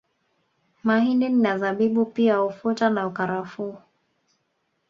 Mahindi 0.83 1.29
na 1.29 1.57
Zabibu 1.57 2.05
pia 2.05 2.43
ufuta 2.43 2.89
na 2.89 3.09
karafuu 3.09 3.77